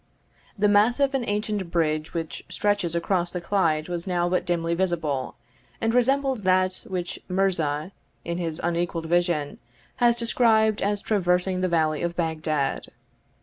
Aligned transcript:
The 0.57 0.67
massive 0.67 1.13
and 1.13 1.23
ancient 1.29 1.69
bridge 1.69 2.15
which 2.15 2.43
stretches 2.49 2.95
across 2.95 3.29
the 3.31 3.39
Clyde 3.39 3.87
was 3.87 4.07
now 4.07 4.27
but 4.27 4.47
dimly 4.47 4.73
visible, 4.73 5.35
and 5.79 5.93
resembled 5.93 6.39
that 6.43 6.83
which 6.87 7.19
Mirza, 7.29 7.91
in 8.25 8.39
his 8.39 8.59
unequalled 8.63 9.05
vision, 9.05 9.59
has 9.97 10.15
described 10.15 10.81
as 10.81 11.03
traversing 11.03 11.61
the 11.61 11.69
valley 11.69 12.01
of 12.01 12.15
Bagdad. 12.15 12.87